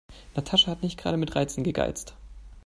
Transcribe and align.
Natascha 0.33 0.71
hat 0.71 0.81
nicht 0.81 0.97
gerade 0.99 1.15
mit 1.17 1.35
Reizen 1.35 1.63
gegeizt. 1.63 2.15